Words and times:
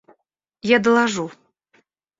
Я 0.71 0.79
доложу. 0.79 1.31